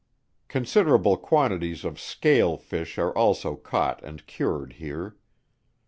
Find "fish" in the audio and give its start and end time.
2.57-2.97